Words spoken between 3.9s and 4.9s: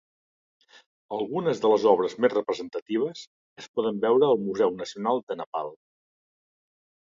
veure al Museu